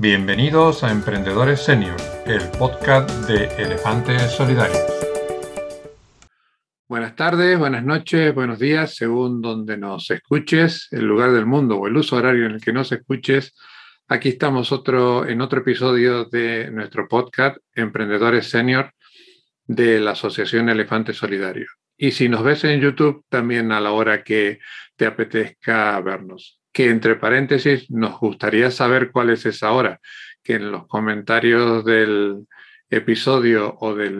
[0.00, 4.78] Bienvenidos a Emprendedores Senior, el podcast de Elefantes Solidarios.
[6.86, 11.88] Buenas tardes, buenas noches, buenos días, según donde nos escuches, el lugar del mundo o
[11.88, 13.56] el uso horario en el que nos escuches.
[14.06, 18.92] Aquí estamos otro, en otro episodio de nuestro podcast Emprendedores Senior
[19.66, 21.72] de la Asociación Elefantes Solidarios.
[21.96, 24.60] Y si nos ves en YouTube, también a la hora que
[24.94, 29.98] te apetezca vernos que entre paréntesis nos gustaría saber cuál es esa hora,
[30.44, 32.46] que en los comentarios del
[32.88, 34.12] episodio o de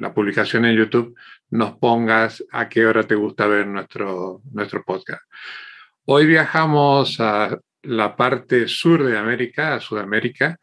[0.00, 1.14] la publicación en YouTube
[1.50, 5.22] nos pongas a qué hora te gusta ver nuestro, nuestro podcast.
[6.06, 10.58] Hoy viajamos a la parte sur de América, a Sudamérica,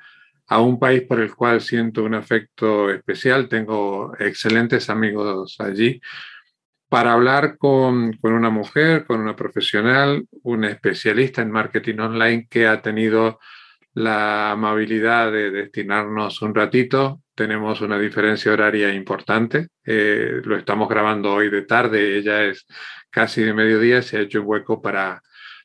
[0.48, 3.48] a un país por el cual siento un afecto especial.
[3.48, 6.02] Tengo excelentes amigos allí
[6.90, 12.82] para hablar con, una mujer, con una profesional, una especialista en marketing online que ha
[12.82, 13.40] tenido
[13.94, 17.22] la amabilidad de destinarnos un ratito.
[17.34, 19.70] Tenemos una diferencia horaria importante.
[19.84, 22.18] Eh, lo estamos grabando hoy de tarde.
[22.18, 22.66] Ella es
[23.10, 24.02] casi de mediodía.
[24.02, 25.22] Se ha hecho un hueco para,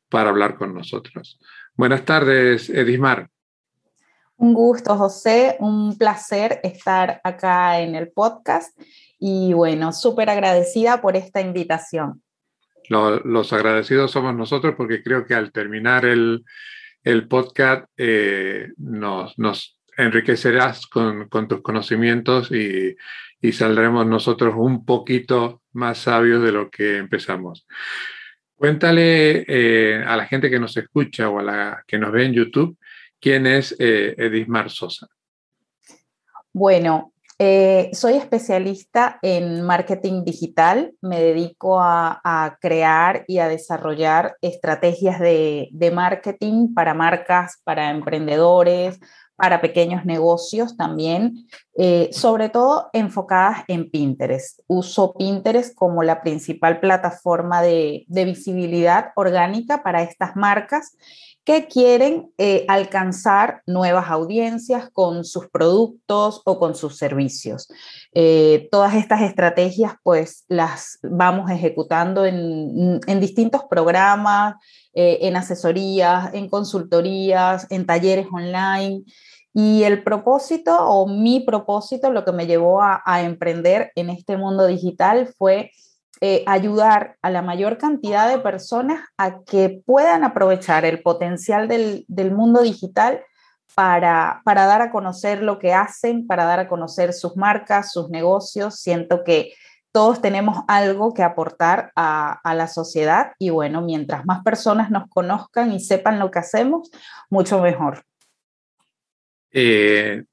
[0.09, 1.39] para hablar con nosotros.
[1.75, 3.29] Buenas tardes, Edismar.
[4.37, 5.57] Un gusto, José.
[5.61, 8.75] Un placer estar acá en el podcast
[9.21, 12.23] y bueno, súper agradecida por esta invitación.
[12.89, 16.43] Los, agradecidos somos nosotros porque creo que al terminar el,
[17.29, 22.97] podcast eh, nos, enriquecerás con, tus conocimientos y,
[23.53, 27.67] saldremos nosotros un poquito más sabios de lo que empezamos.
[28.57, 32.33] Cuéntale eh, a la gente que nos escucha o a la que nos ve en
[32.33, 32.77] YouTube
[33.21, 35.07] quién es eh, Edismar Sosa.
[36.53, 37.13] Bueno,
[37.43, 45.71] eh, soy especialista en marketing digital, me dedico a, crear y a desarrollar estrategias de,
[45.95, 49.01] marketing para marcas, para emprendedores,
[49.37, 51.47] para pequeños negocios también,
[51.79, 54.61] eh, sobre todo enfocadas en Pinterest.
[54.67, 60.95] Uso Pinterest como la principal plataforma de visibilidad orgánica para estas marcas
[61.51, 67.67] que quieren eh, alcanzar nuevas audiencias con sus productos o con sus servicios.
[68.15, 74.55] Eh, todas estas estrategias pues las vamos ejecutando en, distintos programas,
[74.95, 79.03] eh, en asesorías, en consultorías, en talleres online.
[79.53, 84.37] Y el propósito o mi propósito, lo que me llevó a, a emprender en este
[84.37, 85.73] mundo digital fue
[86.21, 92.05] eh, ayudar a la mayor cantidad de personas a que puedan aprovechar el potencial del,
[92.33, 93.23] mundo digital
[93.75, 98.11] para, para, dar a conocer lo que hacen, para dar a conocer sus marcas, sus
[98.11, 98.81] negocios.
[98.81, 99.55] Siento que
[99.93, 105.73] todos tenemos algo que aportar a, la sociedad y bueno, mientras más personas nos conozcan
[105.73, 106.91] y sepan lo que hacemos,
[107.29, 108.05] mucho mejor.
[109.53, 110.25] Eh,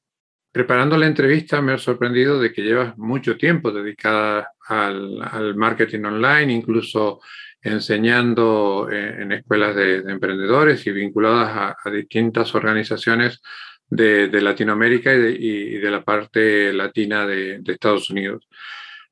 [0.58, 6.52] Preparando la entrevista me ha sorprendido de que llevas mucho tiempo dedicada al, marketing online,
[6.52, 7.22] incluso
[7.62, 13.40] enseñando en, escuelas de, emprendedores y vinculadas a, distintas organizaciones
[13.88, 18.48] de, Latinoamérica y de, la parte latina de, Estados Unidos.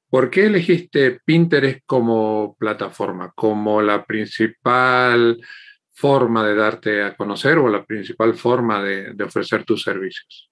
[0.10, 5.40] ¿Por qué elegiste Pinterest como plataforma, como la principal
[5.94, 10.50] forma de darte a conocer o la principal forma de ofrecer tus servicios?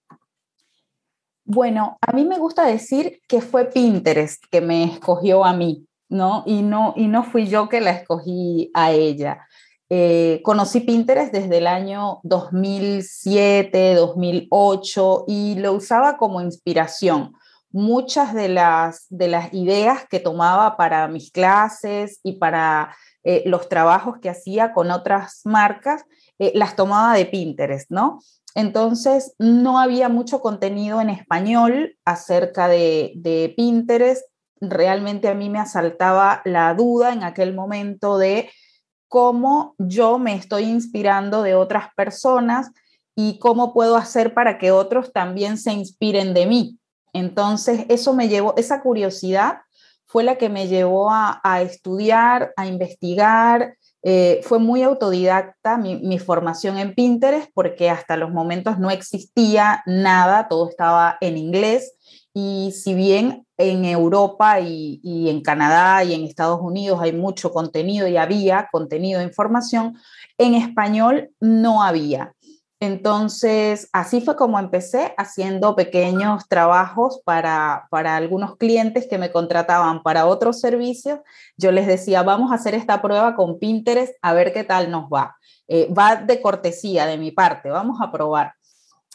[1.46, 6.44] Bueno, a mí me gusta decir que fue Pinterest que me escogió a mí, ¿no?
[6.46, 9.46] Y no, y no fui yo que la escogí a ella.
[9.90, 17.34] Eh, conocí Pinterest desde el año 2007, 2008 y lo usaba como inspiración.
[17.72, 23.68] Muchas de las, de las ideas que tomaba para mis clases y para eh, los
[23.68, 26.06] trabajos que hacía con otras marcas,
[26.40, 28.20] eh, las tomaba de Pinterest, ¿no?
[28.56, 34.24] Entonces, no había mucho contenido en español acerca de, Pinterest.
[34.62, 38.50] Realmente a mí me asaltaba la duda en aquel momento de
[39.08, 42.72] cómo yo me estoy inspirando de otras personas
[43.16, 46.80] y cómo puedo hacer para que otros también se inspiren de mí.
[47.12, 49.60] Entonces, eso me llevó, esa curiosidad
[50.06, 56.20] fue la que me llevó a, a estudiar, a investigar, eh, fue muy autodidacta mi,
[56.20, 61.94] formación en Pinterest porque hasta los momentos no existía nada, todo estaba en inglés
[62.34, 67.52] y si bien en Europa y, y, en Canadá y en Estados Unidos hay mucho
[67.52, 69.98] contenido y había contenido de información,
[70.38, 72.34] en español no había.
[72.84, 80.04] Entonces, así fue como empecé haciendo pequeños trabajos para, para, algunos clientes que me contrataban
[80.04, 81.22] para otros servicios.
[81.56, 85.06] Yo les decía, vamos a hacer esta prueba con Pinterest a ver qué tal nos
[85.06, 85.38] va.
[85.70, 88.54] eh, va de cortesía de mi parte, vamos a probar.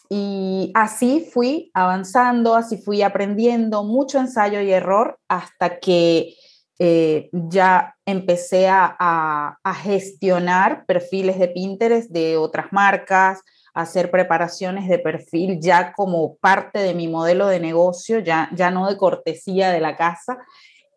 [0.09, 6.35] Y así fui avanzando, así fui aprendiendo, mucho ensayo y error hasta que
[6.79, 13.41] eh, ya empecé a, gestionar perfiles de Pinterest de otras marcas,
[13.81, 18.89] hacer preparaciones de perfil ya como parte de mi modelo de negocio, ya, ya no
[18.89, 20.39] de cortesía de la casa.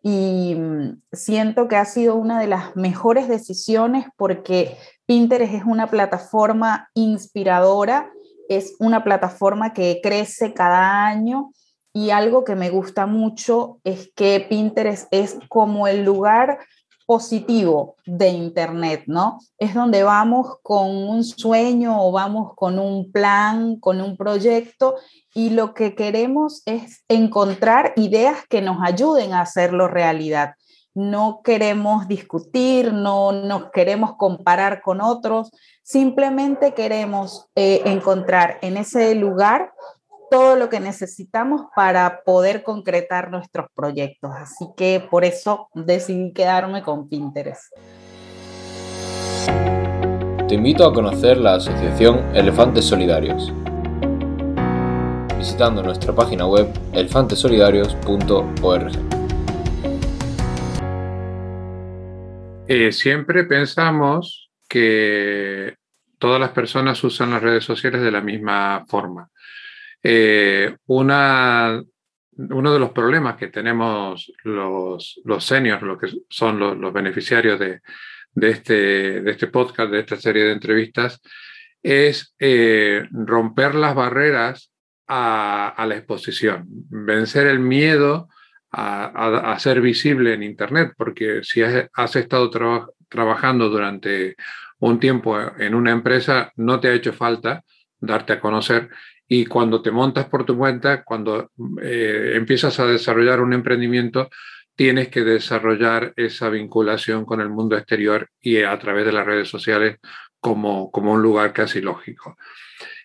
[0.02, 4.76] Y mm, siento que ha sido una de las mejores decisiones porque
[5.06, 8.10] Pinterest es una plataforma inspiradora,
[8.48, 11.52] es una plataforma que crece cada año
[11.92, 16.58] y algo que me gusta mucho es que Pinterest es como el lugar
[17.12, 19.38] positivo de Internet, ¿no?
[19.58, 24.94] Es donde vamos con un sueño o vamos con un plan, con un proyecto
[25.34, 30.54] y lo que queremos es encontrar ideas que nos ayuden a hacerlo realidad.
[30.94, 35.50] No queremos discutir, no nos queremos comparar con otros,
[35.82, 39.74] simplemente queremos eh, encontrar en ese lugar
[40.32, 44.30] todo lo que necesitamos para poder concretar nuestros proyectos.
[44.34, 47.70] Así que por eso decidí quedarme con Pinterest.
[50.48, 53.52] Te invito a conocer la asociación Elefantes Solidarios
[55.36, 58.92] visitando nuestra página web elefantesolidarios.org.
[62.68, 65.74] Eh, siempre pensamos que
[66.18, 69.28] todas las personas usan las redes sociales de la misma forma.
[70.02, 71.82] Eh, una,
[72.36, 77.80] uno de los problemas que tenemos los, los seniors, lo que son los, beneficiarios de,
[78.34, 81.20] de, este, de este podcast, de esta serie de entrevistas,
[81.82, 84.72] es eh, romper las barreras
[85.08, 88.28] a, la exposición, vencer el miedo
[88.70, 92.50] a, ser visible en Internet, porque si has, estado
[93.08, 94.36] trabajando durante
[94.78, 97.62] un tiempo en una empresa, no te ha hecho falta
[98.00, 98.88] darte a conocer
[99.34, 104.28] y cuando te montas por tu cuenta, cuando eh, empiezas a desarrollar un emprendimiento,
[104.74, 109.48] tienes que desarrollar esa vinculación con el mundo exterior y a través de las redes
[109.48, 109.96] sociales
[110.38, 112.36] como, como un lugar casi lógico.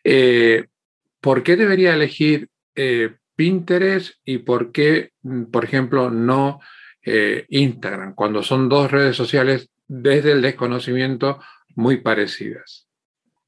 [0.03, 0.65] Eh,
[1.21, 5.12] ¿Por qué debería elegir eh, Pinterest y por qué,
[5.50, 6.59] por ejemplo, no
[7.47, 11.39] Instagram, cuando son dos redes sociales desde el desconocimiento
[11.74, 12.87] muy parecidas?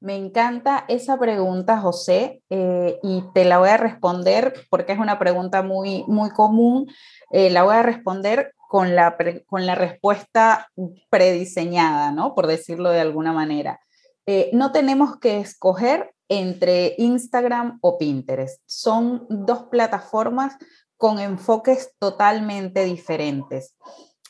[0.00, 5.18] Me encanta esa pregunta, José, eh, y te la voy a responder porque es una
[5.18, 6.90] pregunta muy, muy común.
[7.30, 10.70] Eh, la voy a responder con la, con la respuesta
[11.10, 12.34] prediseñada, ¿no?
[12.34, 13.78] Por decirlo de alguna manera.
[14.24, 18.62] Eh, no tenemos que escoger entre Instagram o Pinterest.
[18.64, 20.56] Son dos plataformas
[20.96, 23.76] con enfoques totalmente diferentes.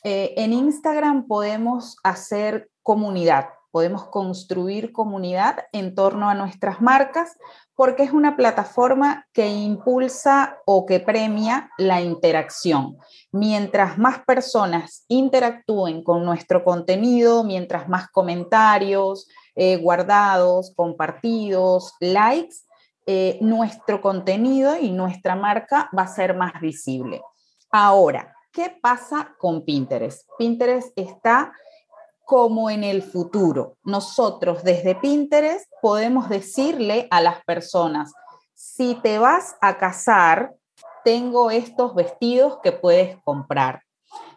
[0.02, 7.36] en Instagram podemos hacer comunidad, podemos construir comunidad en torno a nuestras marcas
[7.74, 12.98] porque es una plataforma que impulsa o que premia la interacción.
[13.32, 22.56] Mientras más personas interactúen con nuestro contenido, mientras más comentarios eh, guardados, compartidos, likes,
[23.06, 27.22] eh, nuestro contenido y nuestra marca va a ser más visible.
[27.72, 30.28] Ahora, ¿qué pasa con Pinterest?
[30.38, 31.52] Pinterest está
[32.30, 33.76] como en el futuro.
[33.82, 38.12] Nosotros desde Pinterest podemos decirle a las personas,
[38.54, 40.54] si te vas a casar,
[41.02, 43.82] tengo estos vestidos que puedes comprar.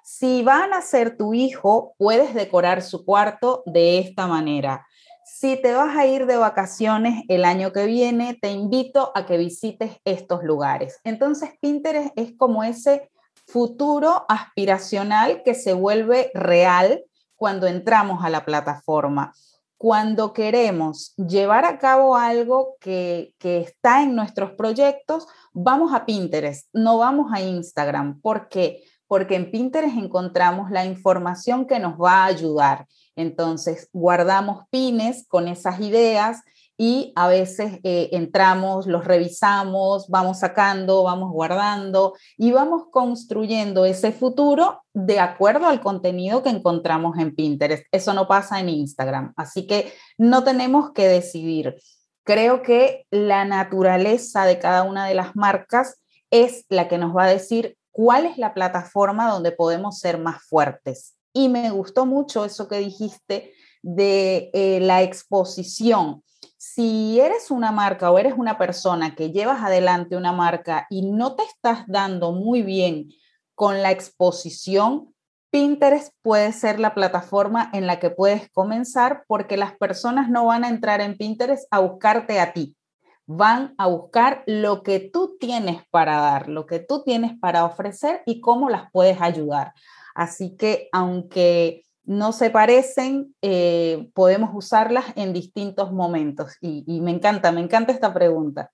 [0.04, 4.88] Si van a ser tu hijo, puedes decorar su cuarto de esta manera.
[5.24, 9.38] Si te vas a ir de vacaciones el año que viene, te invito a que
[9.38, 11.00] visites estos lugares.
[11.04, 13.12] Entonces, Pinterest es como ese
[13.46, 17.04] futuro aspiracional que se vuelve real
[17.44, 19.34] cuando entramos a la plataforma.
[19.76, 27.00] Cuando queremos llevar a cabo algo que, está en nuestros proyectos, vamos a Pinterest, no
[27.00, 28.22] vamos a Instagram.
[28.22, 28.82] ¿Por qué?
[29.08, 32.88] Porque en Pinterest encontramos la información que nos va a ayudar.
[33.18, 36.44] Entonces, guardamos pines con esas ideas
[36.78, 44.12] y a veces eh, entramos, los revisamos, vamos sacando, vamos guardando y vamos construyendo ese
[44.12, 47.86] futuro de acuerdo al contenido que encontramos en Pinterest.
[47.92, 51.76] Eso no pasa en Instagram, así que no tenemos que decidir.
[52.24, 56.02] Creo que la naturaleza de cada una de las marcas
[56.32, 60.42] es la que nos va a decir cuál es la plataforma donde podemos ser más
[60.44, 61.16] fuertes.
[61.34, 63.54] Y me gustó mucho eso que dijiste
[63.84, 66.24] de eh, la exposición
[66.66, 71.36] si eres una marca o eres una persona que llevas adelante una marca y no
[71.36, 73.10] te estás dando muy bien
[73.54, 75.14] con la exposición,
[75.52, 80.64] Pinterest puede ser la plataforma en la que puedes comenzar porque las personas no van
[80.64, 82.78] a entrar en Pinterest a buscarte a ti,
[83.26, 88.24] van a buscar lo que tú tienes para dar, lo que tú tienes para ofrecer
[88.26, 89.74] y cómo las puedes ayudar.
[90.16, 96.58] Así que aunque no se parecen, eh, podemos usarlas en distintos momentos.
[96.62, 98.72] Y, me encanta, me encanta esta pregunta.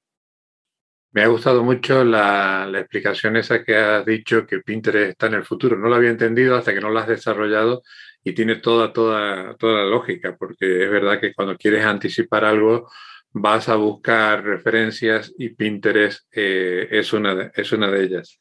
[1.12, 5.44] Me ha gustado mucho la, explicación esa que has dicho que Pinterest está en el
[5.44, 5.78] futuro.
[5.78, 7.82] No lo había entendido hasta que no lo has desarrollado
[8.24, 12.88] y tiene toda, toda, toda la lógica, porque es verdad que cuando quieres anticipar algo
[13.32, 18.38] vas a buscar referencias y Pinterest eh, es, una de, es una de ellas.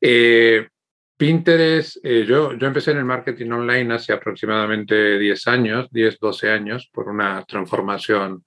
[0.00, 0.68] Eh,
[1.20, 6.50] Pinterest, eh, yo, yo empecé en el marketing online hace aproximadamente 10 años, 10, 12
[6.50, 8.42] años, por una transformación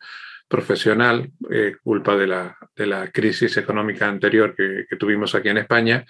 [0.47, 6.03] profesional, eh, culpa de la, de la, crisis económica anterior que, tuvimos aquí en España.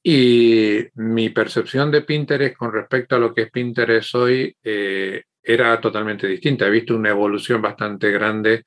[0.00, 5.80] Y mi percepción de Pinterest con respecto a lo que es Pinterest hoy eh, era
[5.80, 6.68] totalmente distinta.
[6.68, 8.62] He visto una evolución bastante grande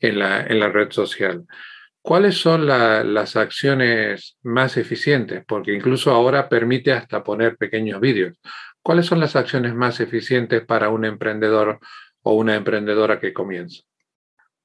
[0.00, 1.44] en la, en la red social.
[2.02, 5.44] ¿Cuáles son la, las acciones más eficientes?
[5.46, 8.38] Porque incluso ahora permite hasta poner pequeños vídeos.
[8.82, 11.78] ¿Cuáles son las acciones más eficientes para un emprendedor
[12.22, 13.82] o una emprendedora que comienza?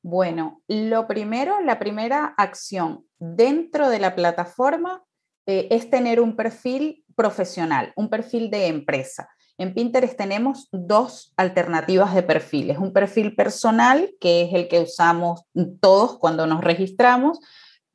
[0.01, 5.03] Bueno, lo primero, la primera acción dentro de la plataforma
[5.45, 9.29] eh, es tener un perfil profesional, un perfil de empresa.
[9.57, 12.77] En Pinterest tenemos dos alternativas de perfiles.
[12.77, 15.41] Un perfil personal, que es el que usamos
[15.79, 17.39] todos cuando nos registramos,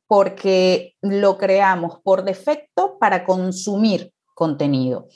[0.08, 5.08] porque lo creamos por defecto para consumir contenido.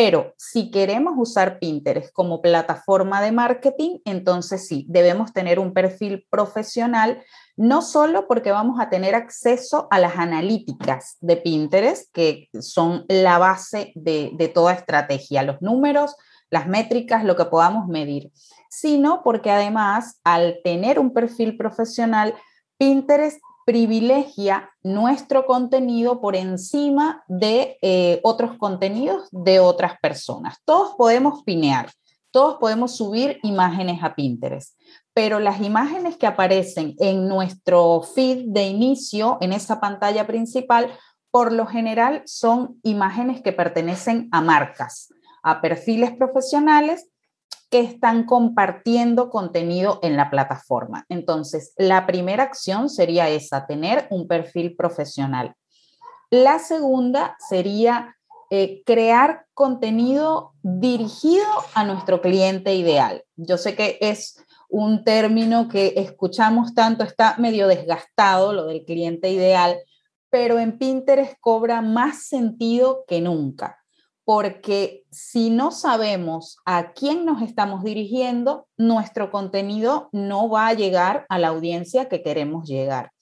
[0.00, 6.24] Pero si queremos usar Pinterest como plataforma de marketing, entonces sí, debemos tener un perfil
[6.30, 7.20] profesional,
[7.56, 13.38] no solo porque vamos a tener acceso a las analíticas de Pinterest, que son la
[13.38, 16.14] base de, toda estrategia, los números,
[16.48, 18.30] las métricas, lo que podamos medir,
[18.70, 22.36] sino porque además al tener un perfil profesional,
[22.76, 30.56] Pinterest privilegia nuestro contenido por encima de eh, otros contenidos de otras personas.
[30.64, 31.92] Todos podemos pinear,
[32.30, 34.74] todos podemos subir imágenes a Pinterest,
[35.12, 40.90] pero las imágenes que aparecen en nuestro feed de inicio, en esa pantalla principal,
[41.30, 47.06] por lo general son imágenes que pertenecen a marcas, a perfiles profesionales
[47.70, 51.04] que están compartiendo contenido en la plataforma.
[51.08, 55.54] Entonces, la primera acción sería esa, tener un perfil profesional.
[56.30, 58.16] La segunda sería
[58.50, 63.24] eh, crear contenido dirigido a nuestro cliente ideal.
[63.36, 69.30] Yo sé que es un término que escuchamos tanto, está medio desgastado lo del cliente
[69.30, 69.78] ideal,
[70.30, 73.77] pero en Pinterest cobra más sentido que nunca
[74.28, 81.24] porque si no sabemos a quién nos estamos dirigiendo, nuestro contenido no va a llegar
[81.30, 83.12] a la audiencia que queremos llegar.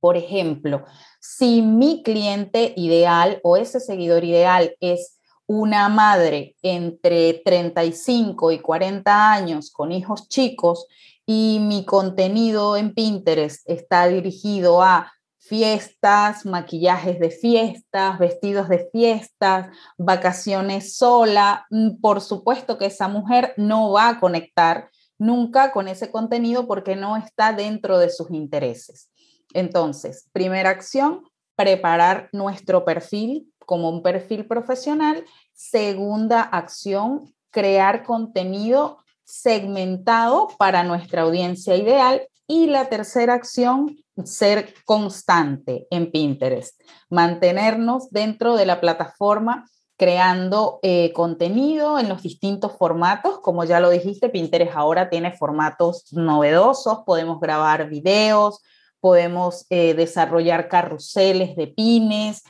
[0.00, 0.86] Por ejemplo,
[1.20, 9.32] si mi cliente ideal o ese seguidor ideal es una madre entre 35 y 40
[9.32, 10.86] años con hijos chicos
[11.26, 15.12] y mi contenido en Pinterest está dirigido a
[15.48, 21.66] fiestas, maquillajes de fiestas, vestidos de fiestas, vacaciones sola.
[21.70, 26.96] Mm, por supuesto que esa mujer no va a conectar nunca con ese contenido porque
[26.96, 29.10] no está dentro de sus intereses.
[29.54, 31.22] Entonces, primera acción,
[31.54, 35.24] preparar nuestro perfil como un perfil profesional.
[35.52, 42.28] Segunda acción, crear contenido segmentado para nuestra audiencia ideal.
[42.46, 46.80] Y la tercera acción, ser constante en Pinterest,
[47.10, 53.40] mantenernos dentro de la plataforma creando eh, contenido en los distintos formatos.
[53.40, 58.60] Como ya lo dijiste, Pinterest ahora tiene formatos novedosos, podemos grabar videos,
[59.00, 62.42] podemos eh, desarrollar carruseles de pines,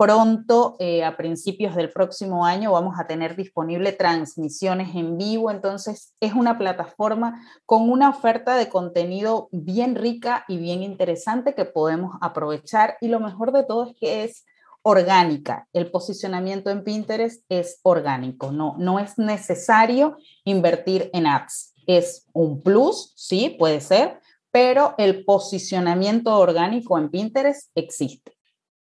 [0.00, 5.50] Pronto, eh, a principios del próximo año, vamos a tener disponible transmisiones en vivo.
[5.50, 11.66] Entonces, es una plataforma con una oferta de contenido bien rica y bien interesante que
[11.66, 12.96] podemos aprovechar.
[13.02, 14.46] Y lo mejor de todo es que es
[14.80, 15.68] orgánica.
[15.74, 18.52] El posicionamiento en Pinterest es orgánico.
[18.52, 21.74] No, no es necesario invertir en ads.
[21.86, 24.18] Es un plus, sí, puede ser,
[24.50, 28.39] pero el posicionamiento orgánico en Pinterest existe.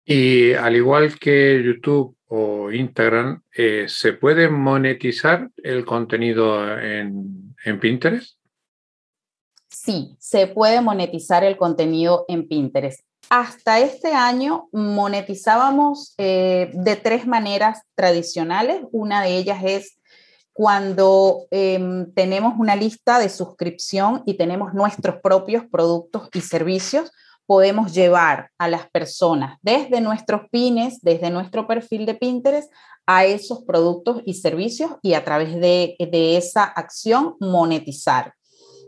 [0.06, 8.38] Y al igual que YouTube o Instagram, eh, ¿se puede monetizar el contenido en, Pinterest?
[9.68, 13.02] Sí, se puede monetizar el contenido en Pinterest.
[13.30, 18.82] hasta este año monetizábamos eh, de tres maneras tradicionales.
[18.92, 19.98] Una de ellas es
[20.56, 27.12] cuando em, tenemos una lista de suscripción y tenemos nuestros propios productos y servicios,
[27.46, 32.72] podemos llevar a las personas desde nuestros pines, desde nuestro perfil de Pinterest,
[33.06, 35.96] a esos productos y servicios y a través de,
[36.38, 38.34] esa acción monetizar.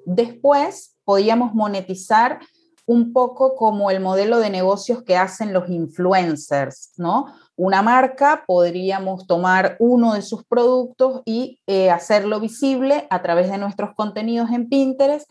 [0.06, 2.40] Después podíamos monetizar
[2.86, 7.26] un poco como el modelo de negocios que hacen los influencers, ¿no?
[7.58, 13.58] Una marca podríamos tomar uno de sus productos y eh, hacerlo visible a través de
[13.58, 15.30] nuestros contenidos en Pinterest,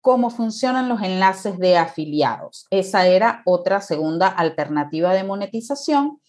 [0.00, 2.66] cómo funcionan los enlaces de afiliados.
[2.70, 6.20] Esa era otra segunda alternativa de monetización.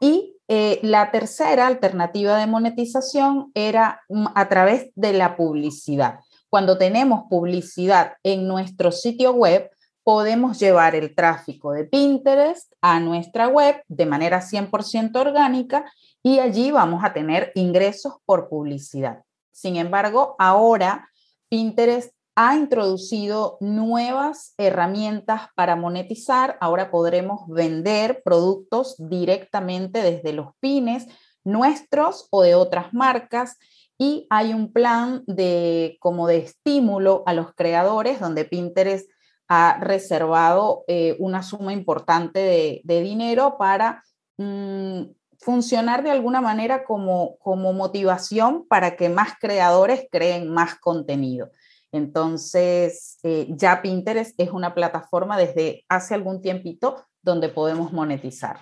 [0.00, 6.20] Y eh, la tercera alternativa de monetización era mm, a través de la publicidad.
[6.48, 9.70] Cuando tenemos publicidad en nuestro sitio web,
[10.04, 15.84] podemos llevar el tráfico de Pinterest a nuestra web de manera 100% orgánica
[16.22, 19.24] y allí vamos a tener ingresos por publicidad.
[19.50, 21.08] Sin embargo, ahora
[21.48, 26.58] Pinterest ha introducido nuevas herramientas para monetizar.
[26.60, 31.06] Ahora podremos vender productos directamente desde los pines
[31.44, 33.56] nuestros o de otras marcas
[33.96, 39.08] y hay un plan de como de estímulo a los creadores donde Pinterest
[39.48, 44.02] ha reservado eh, una suma importante de, dinero para
[44.36, 45.02] mm,
[45.38, 51.50] funcionar de alguna manera como, como motivación para que más creadores creen más contenido.
[51.92, 58.58] Entonces, eh, ya Pinterest es una plataforma desde hace algún tiempito donde podemos monetizar.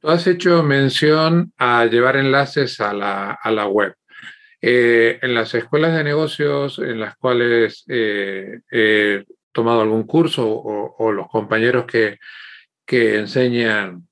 [0.00, 3.94] Tú has hecho mención a llevar enlaces a la, web.
[4.62, 7.84] Eh, en las escuelas de negocios en las cuales
[9.52, 12.18] tomado algún curso o, los compañeros que,
[12.86, 14.08] que enseñan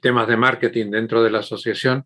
[0.00, 2.04] temas de marketing dentro de la asociación,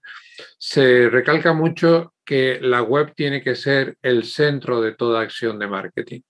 [0.58, 5.68] se recalca mucho que la web tiene que ser el centro de toda acción de
[5.68, 6.20] marketing.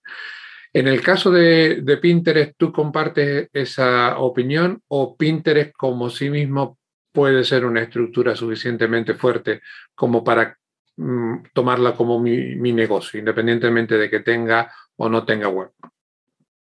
[0.72, 6.78] En el caso de, de, Pinterest, ¿tú compartes esa opinión o Pinterest como sí mismo
[7.12, 9.60] puede ser una estructura suficientemente fuerte
[9.94, 10.56] como para
[10.96, 15.70] mm, tomarla como mi, mi negocio, independientemente de que tenga o no tenga web?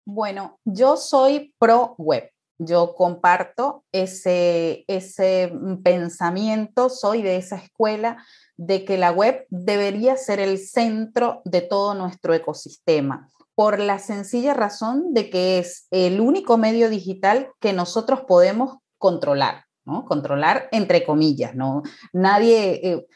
[0.06, 2.32] Bueno, yo soy pro web.
[2.60, 8.24] Yo comparto ese, ese pensamiento, soy de esa escuela
[8.58, 14.54] de que la web debería ser el centro de todo nuestro ecosistema, por la sencilla
[14.54, 20.04] razón de que es el único medio digital que nosotros podemos controlar, ¿no?
[20.04, 21.84] Controlar entre comillas, ¿no?
[22.12, 23.08] Nadie, eh,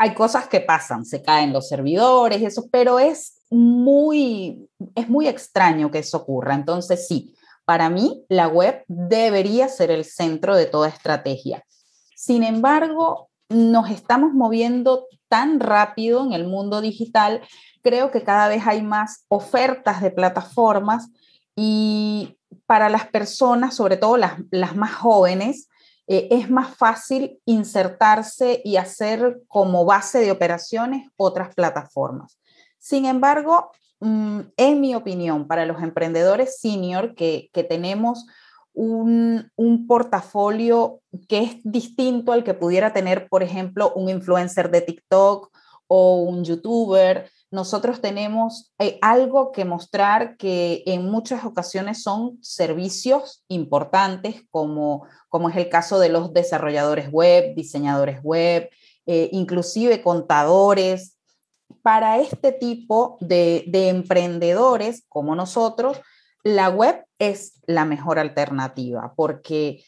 [0.00, 5.90] hay cosas que pasan, se caen los servidores, eso, pero es muy, es muy extraño
[5.90, 6.54] que eso ocurra.
[6.54, 7.34] Entonces, sí,
[7.68, 11.66] para mí la web debería ser el centro de toda estrategia.
[12.16, 17.42] Sin embargo, nos estamos moviendo tan rápido en el mundo digital,
[17.82, 21.10] creo que cada vez hay más ofertas de plataformas
[21.54, 25.68] y para las personas, sobre todo las, más jóvenes,
[26.06, 32.38] eh, es más fácil insertarse y hacer como base de operaciones otras plataformas.
[32.78, 38.26] Sin embargo, en mi opinión, para los emprendedores senior que, tenemos
[38.72, 39.50] un,
[39.88, 45.50] portafolio que es distinto al que pudiera tener, por ejemplo, un influencer de TikTok
[45.88, 53.42] o un youtuber, nosotros tenemos eh, algo que mostrar que en muchas ocasiones son servicios
[53.48, 58.68] importantes, como, como es el caso de los desarrolladores web, diseñadores web,
[59.06, 61.17] eh, inclusive contadores,
[61.82, 66.00] para este tipo de, emprendedores como nosotros,
[66.42, 69.84] la web es la mejor alternativa porque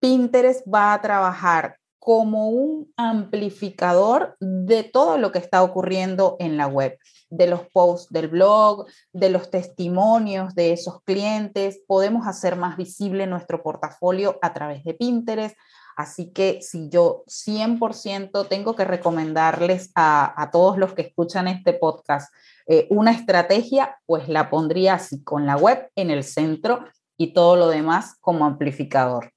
[0.00, 6.66] Pinterest va a trabajar como un amplificador de todo lo que está ocurriendo en la
[6.66, 6.98] web,
[7.30, 11.80] de los posts del blog, de los testimonios de esos clientes.
[11.86, 15.56] Podemos hacer más visible nuestro portafolio a través de Pinterest,
[15.96, 22.32] Así que si yo 100% tengo que recomendarles a, todos los que escuchan este podcast
[22.66, 26.84] eh, una estrategia, pues la pondría así, con la web en el centro
[27.16, 29.32] y todo lo demás como amplificador.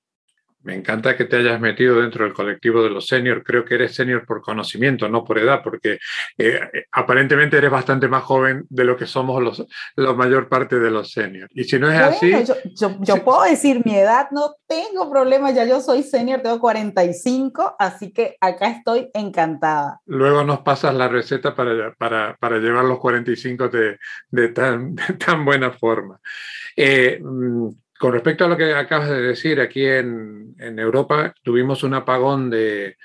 [0.68, 3.42] Me encanta que te hayas metido dentro del colectivo de los seniors.
[3.46, 5.98] Creo que eres senior por conocimiento, no por edad, porque
[6.38, 6.60] eh,
[6.92, 11.14] aparentemente eres bastante más joven de lo que somos los, la mayor parte de los
[11.14, 11.50] seniors.
[11.56, 12.34] Y si no es así...
[12.76, 18.12] Yo, puedo decir mi edad, no tengo problema, ya yo soy senior, tengo 45, así
[18.12, 20.02] que acá estoy encantada.
[20.06, 24.00] Luego nos pasas la receta para, para, para llevar los 45 de,
[24.32, 26.20] de, tan, de tan buena forma.
[26.76, 31.94] Eh, mm, con respecto a lo que acabas de decir, aquí en, Europa tuvimos un
[31.94, 32.98] apagón de,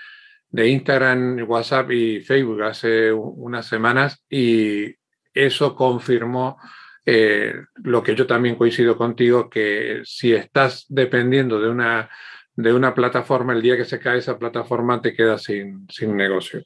[0.53, 4.95] Instagram, WhatsApp y Facebook hace unas semanas y
[5.33, 6.59] eso confirmó
[7.05, 12.11] eh, lo que yo también coincido contigo, que si estás dependiendo de una,
[12.55, 16.63] de una plataforma, el día que se cae esa plataforma te quedas sin, negocio.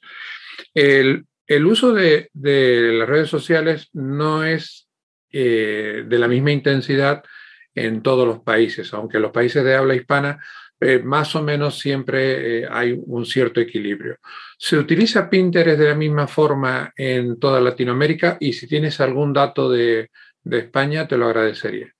[0.74, 1.26] El,
[1.64, 4.88] uso de, las redes sociales no es
[5.30, 7.22] eh, de la misma intensidad
[7.76, 10.40] en todos los países, aunque los países de habla hispana
[10.78, 14.18] eh, más o menos siempre eh, hay un cierto equilibrio.
[14.58, 18.36] ¿Se utiliza Pinterest de la misma forma en toda Latinoamérica?
[18.40, 20.10] Y si tienes algún dato de,
[20.44, 21.92] España, te lo agradecería.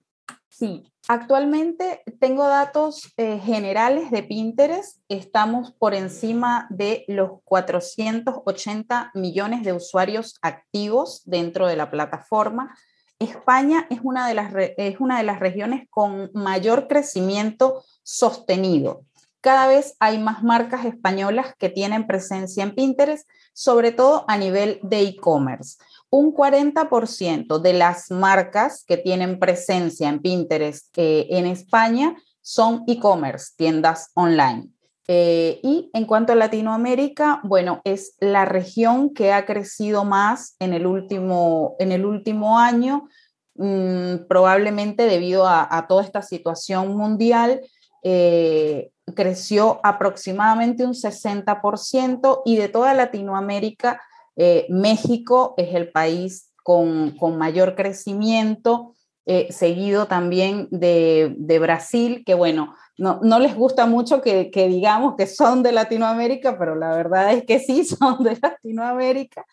[0.49, 5.01] Sí, actualmente tengo datos eh, generales de Pinterest.
[5.09, 12.77] Estamos por encima de los 480 millones de usuarios activos dentro de la plataforma.
[13.19, 19.05] España es una, de las es una de las regiones con mayor crecimiento sostenido.
[19.41, 24.81] Cada vez hay más marcas españolas que tienen presencia en Pinterest, sobre todo a nivel
[24.83, 25.79] de e-commerce.
[26.11, 33.53] Un 40% de las marcas que tienen presencia en Pinterest eh, en España son e-commerce,
[33.57, 34.71] tiendas online.
[35.09, 40.75] Eh, y en cuanto a Latinoamérica, bueno, es la región que ha crecido más en
[40.75, 43.09] el último, en el último año,
[43.55, 47.61] mm, probablemente debido a, toda esta situación mundial.
[48.03, 54.01] Eh, creció aproximadamente un 60% y de toda Latinoamérica,
[54.37, 58.96] eh, México es el país con, con mayor crecimiento.
[59.29, 65.27] Eh, seguido también de, Brasil, que bueno, no, no les gusta mucho que, digamos que
[65.27, 69.45] son de Latinoamérica, pero la verdad es que sí son de Latinoamérica.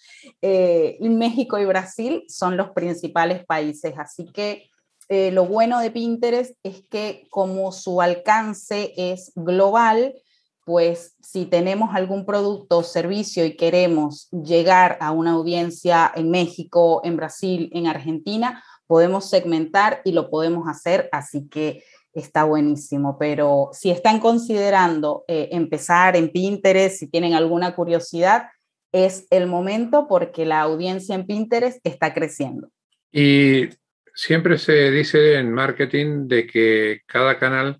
[0.44, 4.70] Eh, y México y Brasil son los principales países, así que
[5.10, 10.14] eh, lo bueno de Pinterest es que como su alcance es global,
[10.66, 17.02] pues si tenemos algún producto o servicio y queremos llegar a una audiencia en México,
[17.04, 23.18] en Brasil, en Argentina, podemos segmentar y lo podemos hacer, así que está buenísimo.
[23.20, 28.50] Pero si están considerando eh, empezar en Pinterest, si tienen alguna curiosidad,
[28.92, 32.70] es el momento porque la audiencia en Pinterest está creciendo.
[33.12, 33.70] Y
[34.14, 37.80] siempre se dice en marketing de que cada canal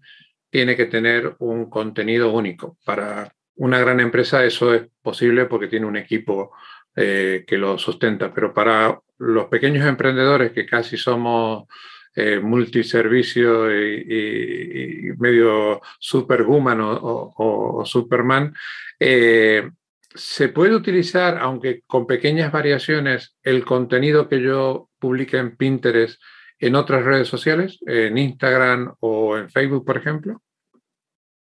[0.50, 2.76] tiene que tener un contenido único.
[2.84, 6.54] Para una gran empresa eso es posible porque tiene un equipo
[6.96, 11.66] eh, que lo sustenta, pero para los pequeños emprendedores que casi somos
[12.16, 18.54] eh, multiservicio y, medio superwoman o, superman,
[19.00, 19.70] eh,
[20.14, 26.22] se puede utilizar, aunque con pequeñas variaciones, el contenido que yo publique en Pinterest
[26.60, 30.42] en otras redes sociales, en Instagram o en Facebook, por ejemplo.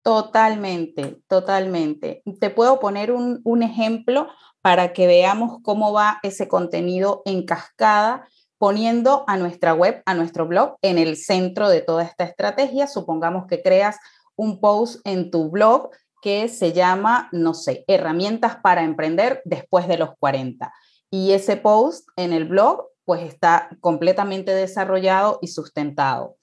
[0.02, 2.22] Totalmente, totalmente.
[2.40, 4.28] Te puedo poner un ejemplo
[4.64, 10.46] para que veamos cómo va ese contenido en cascada, poniendo a nuestra web, a nuestro
[10.46, 12.86] blog en el centro de toda esta estrategia.
[12.86, 13.98] Supongamos que creas
[14.36, 15.90] un post en tu blog
[16.22, 20.72] que se llama, no sé, herramientas para emprender después de los 40.
[21.10, 26.38] Y ese post en el blog pues está completamente desarrollado y sustentado.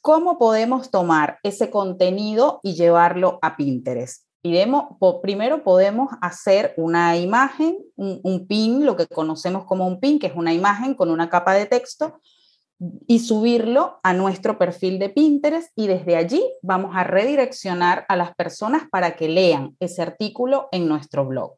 [0.00, 4.26] ¿Cómo podemos tomar ese contenido y llevarlo a Pinterest?
[5.22, 10.34] Primero podemos hacer una imagen, un, pin, lo que conocemos como un pin, que es
[10.34, 12.20] una imagen con una capa de texto,
[13.06, 18.34] y subirlo a nuestro perfil de Pinterest y desde allí vamos a redireccionar a las
[18.34, 21.54] personas para que lean ese artículo en nuestro blog.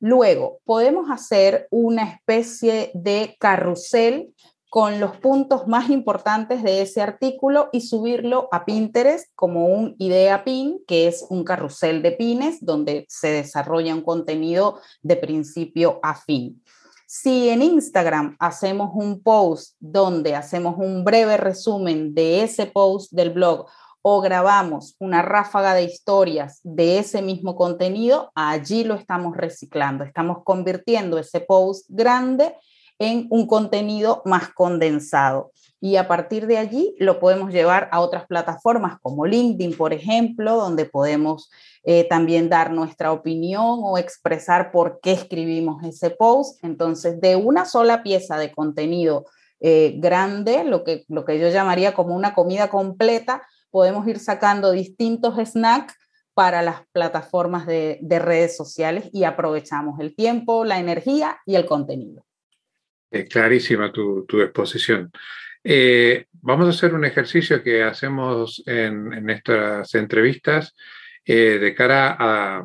[0.00, 4.34] Luego, podemos hacer una especie de carrusel
[4.74, 10.42] con los puntos más importantes de ese artículo y subirlo a Pinterest como un idea
[10.42, 16.16] pin, que es un carrusel de pines donde se desarrolla un contenido de principio a
[16.16, 16.60] fin.
[17.06, 23.30] Si en Instagram hacemos un post donde hacemos un breve resumen de ese post del
[23.30, 23.66] blog
[24.02, 30.38] o grabamos una ráfaga de historias de ese mismo contenido, allí lo estamos reciclando, estamos
[30.42, 32.56] convirtiendo ese post grande
[32.98, 35.52] en un contenido más condensado.
[35.80, 40.56] Y a partir de allí lo podemos llevar a otras plataformas como LinkedIn, por ejemplo,
[40.56, 41.50] donde podemos
[41.82, 46.62] eh, también dar nuestra opinión o expresar por qué escribimos ese post.
[46.64, 49.26] Entonces, de una sola pieza de contenido
[49.60, 54.70] eh, grande, lo que, lo que yo llamaría como una comida completa, podemos ir sacando
[54.70, 55.94] distintos snacks
[56.32, 62.24] para las plataformas de redes sociales y aprovechamos el tiempo, la energía y el contenido.
[63.30, 65.10] Clarísima tu, exposición.
[65.62, 70.74] Eh, vamos a hacer un ejercicio que hacemos en, en nuestras entrevistas
[71.24, 72.64] eh, de cara a,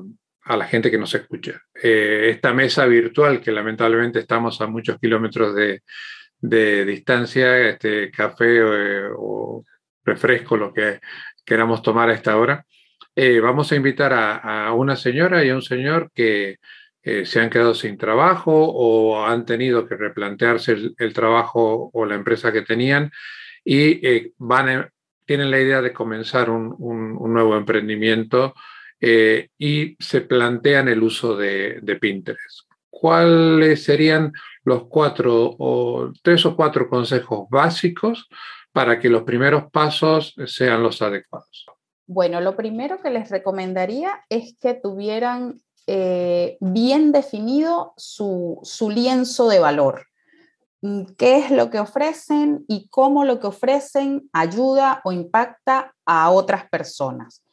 [0.57, 1.61] la gente que nos escucha.
[1.81, 9.63] Eh, esta mesa virtual, que lamentablemente estamos a muchos kilómetros de, distancia, este café o
[10.03, 10.99] refresco, lo que
[11.45, 12.65] queramos tomar a esta hora,
[13.41, 16.57] vamos a invitar a, una señora y a un señor que
[17.01, 22.15] eh, se han quedado sin trabajo o han tenido que replantearse el, trabajo o la
[22.15, 23.09] empresa que tenían
[23.63, 24.89] y eh, van
[25.25, 26.75] tienen la idea de comenzar un,
[27.31, 28.55] nuevo emprendimiento
[28.99, 32.67] eh, y se plantean el uso de, Pinterest.
[32.89, 34.33] ¿Cuáles serían
[34.63, 38.27] los cuatro o tres o cuatro consejos básicos
[38.71, 41.67] para que los primeros pasos sean los adecuados?
[42.07, 48.61] Bueno, lo primero que les recomendaría es que tuvieran eh, bien definido su,
[48.93, 50.05] lienzo de valor.
[50.83, 56.29] Mm, ¿Qué es lo que ofrecen y cómo lo que ofrecen ayuda o impacta a
[56.29, 57.43] otras personas?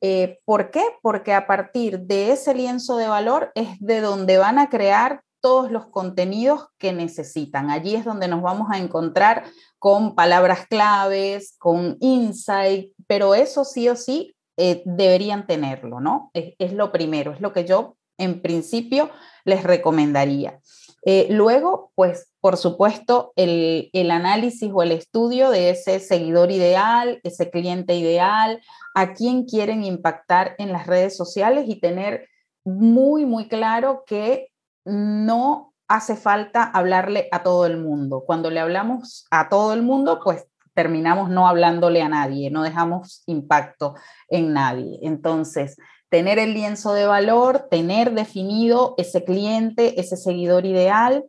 [0.00, 0.82] Eh, ¿Por qué?
[1.02, 5.70] Porque a partir de ese lienzo de valor es de donde van a crear todos
[5.70, 7.70] los contenidos que necesitan.
[7.70, 9.44] Allí es donde nos vamos a encontrar
[9.78, 16.30] con palabras claves, con insight, pero eso sí o sí eh, deberían tenerlo, ¿no?
[16.34, 19.08] Es, lo primero, es lo que yo en principio
[19.44, 20.58] les recomendaría.
[21.06, 27.20] Eh, luego, pues, por supuesto, el, el, análisis o el estudio de ese seguidor ideal,
[27.22, 28.60] ese cliente ideal,
[28.96, 32.28] a quién quieren impactar en las redes sociales y tener
[32.64, 34.48] muy, muy claro que
[34.84, 38.24] no hace falta hablarle a todo el mundo.
[38.26, 40.46] Cuando le hablamos a todo el mundo, pues
[40.78, 43.96] terminamos no hablándole a nadie, no dejamos impacto
[44.28, 45.00] en nadie.
[45.02, 45.76] Entonces,
[46.08, 51.24] tener el lienzo de valor, tener definido ese cliente, ese seguidor ideal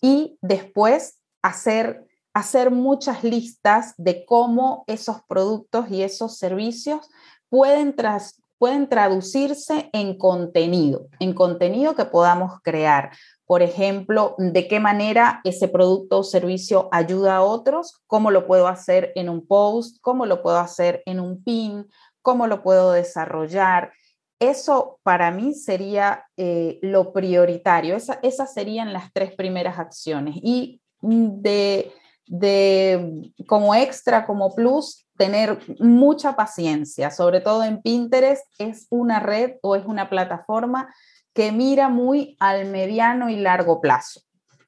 [0.00, 7.10] y después hacer, hacer muchas listas de cómo esos productos y esos servicios
[7.48, 13.10] pueden, tras, pueden traducirse en contenido, en contenido que podamos crear
[13.46, 18.68] por ejemplo, de qué manera ese producto o servicio ayuda a otros, cómo lo puedo
[18.68, 21.86] hacer en un post, cómo lo puedo hacer en un pin,
[22.22, 23.92] cómo lo puedo desarrollar.
[24.38, 27.96] Eso para mí sería eh, lo prioritario.
[27.96, 30.36] esas serían las tres primeras acciones.
[30.42, 31.92] Y de,
[32.26, 39.56] de, como extra, como plus, tener mucha paciencia, sobre todo en Pinterest, es una red
[39.62, 40.88] o es una plataforma
[41.34, 44.20] que mira muy al mediano y largo plazo.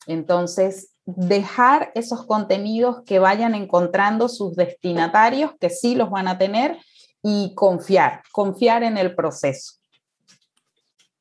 [0.07, 6.79] Entonces, dejar esos contenidos que vayan encontrando sus destinatarios, que sí los van a tener,
[7.23, 9.75] y confiar, confiar en el proceso.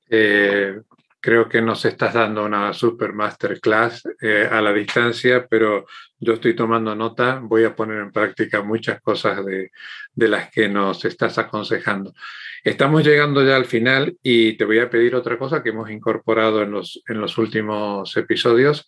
[0.10, 0.82] Eh,
[1.24, 5.86] creo que nos estás dando una super masterclass eh, a la distancia, pero
[6.20, 9.72] yo estoy tomando nota, voy a poner en práctica muchas cosas de,
[10.14, 12.14] de las que nos estás aconsejando.
[12.62, 16.62] Estamos llegando ya al final y te voy a pedir otra cosa que hemos incorporado
[16.62, 18.86] en los, en los últimos episodios,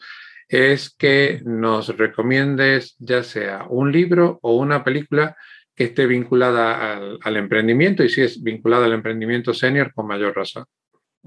[0.49, 5.37] es que nos recomiendes ya sea un libro o una película
[5.73, 10.65] que esté vinculada al, emprendimiento y si es vinculada al emprendimiento senior, con mayor razón.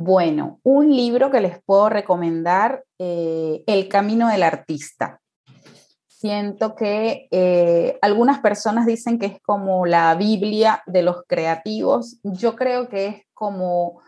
[0.00, 5.20] Bueno, un libro que les puedo recomendar, eh, El Camino del Artista
[6.18, 12.18] siento que eh, algunas personas dicen que es como la Biblia de los creativos.
[12.24, 14.00] Yo creo que es como,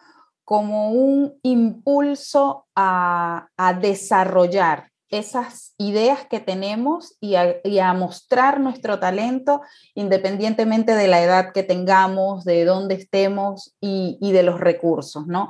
[0.44, 3.48] como un impulso a,
[3.80, 9.60] desarrollar esas ideas que tenemos y a, mostrar nuestro talento
[9.94, 15.48] independientemente de la edad que tengamos, de dónde estemos y, de los recursos, ¿no?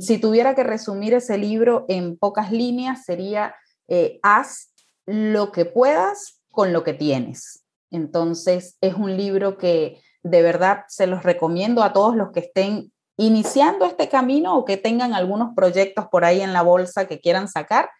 [0.00, 3.54] Si tuviera que resumir ese libro en pocas líneas, sería
[3.88, 4.72] eh, haz
[5.06, 7.64] lo que puedas con lo que tienes.
[7.90, 12.92] Entonces, es un libro que de verdad se los recomiendo a todos los que estén
[13.16, 17.48] iniciando este camino o que tengan algunos proyectos por ahí en la bolsa que quieran
[17.48, 17.90] sacar.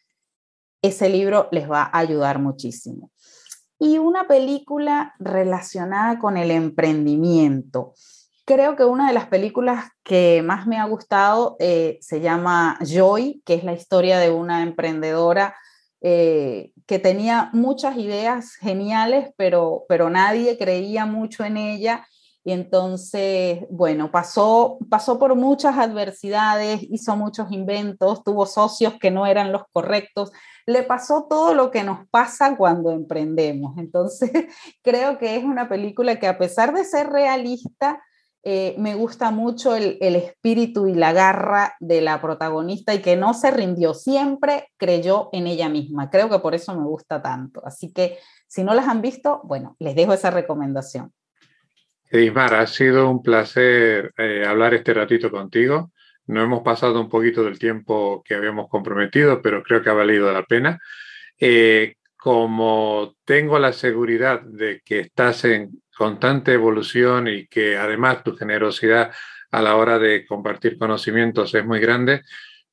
[0.82, 3.10] Ese libro les va a ayudar muchísimo.
[3.78, 7.94] Y una película relacionada con el emprendimiento.
[8.52, 13.40] Creo que una de las películas que más me ha gustado eh, se llama Joy,
[13.46, 15.54] que es la historia de una emprendedora
[16.00, 22.08] eh, que tenía muchas ideas geniales, pero, pero nadie creía mucho en ella.
[22.42, 29.26] Y entonces, bueno, pasó, pasó por muchas adversidades, hizo muchos inventos, tuvo socios que no
[29.26, 30.32] eran los correctos,
[30.66, 33.78] le pasó todo lo que nos pasa cuando emprendemos.
[33.78, 34.32] Entonces,
[34.82, 38.02] creo que es una película que a pesar de ser realista,
[38.42, 43.35] eh, me gusta mucho el, espíritu y la garra de la protagonista y que no
[43.35, 46.09] se rindió, siempre creyó en ella misma.
[46.09, 47.61] Creo que por eso me gusta tanto.
[47.66, 51.12] Así que si no las han visto, bueno, les dejo esa recomendación.
[52.11, 55.92] Edismar, ha sido un placer eh, hablar este ratito contigo.
[56.26, 60.33] No hemos pasado un poquito del tiempo que habíamos comprometido, pero creo que ha valido
[60.33, 60.81] la pena.
[61.38, 68.34] Eh, como tengo la seguridad de que estás en constante evolución y que además tu
[68.34, 69.12] generosidad
[69.50, 72.22] a la hora de compartir conocimientos es muy grande,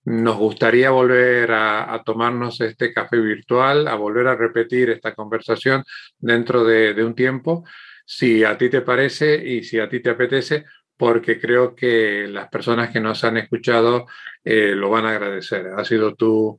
[0.05, 5.83] nos gustaría volver a, tomarnos este café virtual, a volver a repetir esta conversación
[6.17, 7.65] dentro de, un tiempo,
[8.05, 10.63] si a ti te parece y si a ti te apetece,
[10.95, 14.05] porque creo que las personas que nos han escuchado
[14.41, 15.67] eh, lo van a agradecer.
[15.75, 16.57] Ha sido tú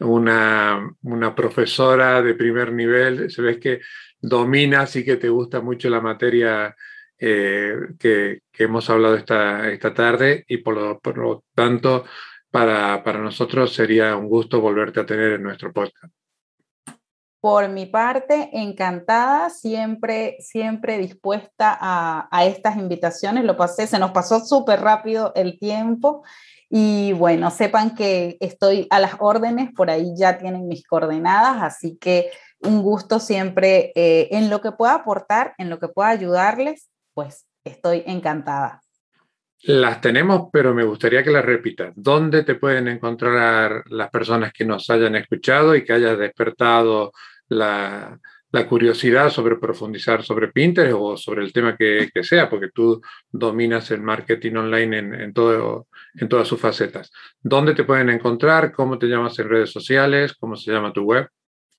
[0.00, 3.80] una, una profesora de primer nivel, se ves que
[4.26, 6.74] dominas y que te gusta mucho la materia
[7.18, 10.76] eh, que, hemos hablado esta, esta tarde y por
[11.16, 12.04] lo, tanto
[12.50, 16.12] para, nosotros sería un gusto volverte a tener en nuestro podcast.
[17.40, 23.44] Por mi parte, encantada, siempre, siempre dispuesta a, a estas invitaciones.
[23.44, 26.24] Lo pasé, se nos pasó súper rápido el tiempo
[26.68, 31.96] y bueno, sepan que estoy a las órdenes, por ahí ya tienen mis coordenadas, así
[31.96, 36.90] que un gusto siempre eh, en lo que pueda aportar, en lo que pueda ayudarles,
[37.14, 38.82] pues estoy encantada.
[39.62, 41.92] Las tenemos, pero me gustaría que las repitas.
[41.96, 47.12] ¿Dónde te pueden encontrar las personas que nos hayan escuchado y que hayas despertado
[47.48, 48.18] la,
[48.68, 54.00] curiosidad sobre profundizar sobre Pinterest o sobre el tema que, sea, porque tú dominas el
[54.00, 57.10] marketing online en, en, todo, en todas sus facetas.
[57.38, 58.72] ¿Dónde te pueden encontrar?
[58.72, 60.34] ¿Cómo te llamas en redes sociales?
[60.40, 61.28] ¿Cómo se llama tu web?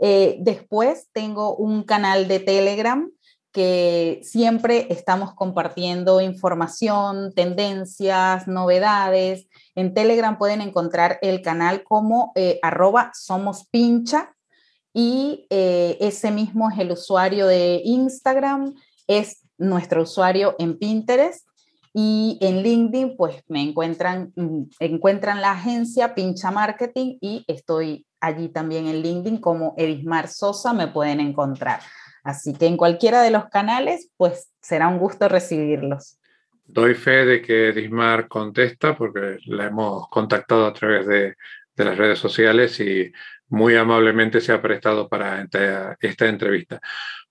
[0.00, 3.08] Eh, después tengo un canal de Telegram
[3.54, 9.46] que siempre estamos compartiendo información, tendencias, novedades.
[9.76, 14.34] En Telegram pueden encontrar el canal como eh, arroba somos pincha
[14.92, 18.74] y eh, ese mismo es el usuario de Instagram,
[19.06, 21.46] es nuestro usuario en Pinterest
[21.92, 28.48] y en LinkedIn pues me encuentran, mm, encuentran la agencia Pincha Marketing y estoy allí
[28.48, 31.78] también en LinkedIn como Edismar Sosa me pueden encontrar.
[32.24, 36.18] Así que en cualquiera de los canales, pues será un gusto recibirlos.
[36.64, 41.34] Doy fe de que Dismar contesta porque la hemos contactado a través de,
[41.76, 43.12] las redes sociales y
[43.48, 45.46] muy amablemente se ha prestado para
[46.00, 46.80] esta entrevista.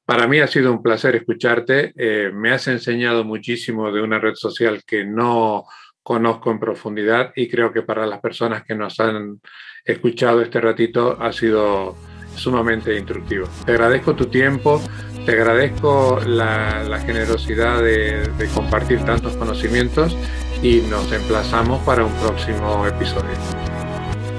[0.05, 1.93] Para mí ha sido un placer escucharte.
[1.95, 5.65] Eh, me has enseñado muchísimo de una red social que no
[6.03, 9.39] conozco en profundidad y creo que para las personas que nos han
[9.85, 11.95] escuchado este ratito ha sido
[12.35, 13.47] sumamente instructivo.
[13.65, 14.81] Te agradezco tu tiempo,
[15.25, 20.15] te agradezco la, generosidad de, compartir tantos conocimientos
[20.61, 23.31] y nos emplazamos para un próximo episodio.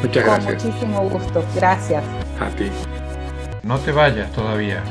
[0.03, 0.63] Muchas gracias.
[0.63, 2.05] Con muchísimo gusto, gracias.
[2.41, 2.67] A ti.
[3.63, 4.83] No te vayas todavía.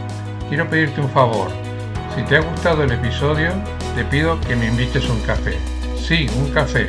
[0.50, 1.50] Quiero pedirte un favor.
[2.16, 3.52] Si te ha gustado el episodio,
[3.96, 5.58] te pido que me invites un café.
[5.98, 6.88] Sí, un café.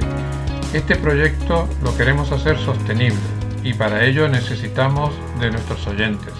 [0.72, 6.33] Este proyecto lo queremos hacer sostenible y para ello necesitamos de nuestros oyentes.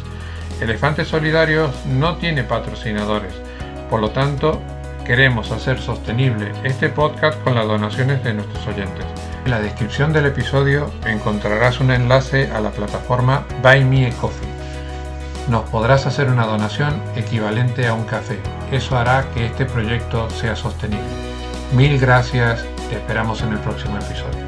[0.61, 3.35] Elefantes Solidarios no tiene patrocinadores,
[3.91, 4.63] por lo tanto
[5.05, 9.05] queremos hacer sostenible este podcast con las donaciones de nuestros oyentes.
[9.45, 14.49] En la descripción del episodio encontrarás un enlace a la plataforma Buy Me a Coffee.
[15.49, 18.39] Nos podrás hacer una donación equivalente a un café.
[18.73, 21.05] Eso hará que este proyecto sea sostenible.
[21.75, 24.44] Mil gracias, te esperamos en el próximo episodio.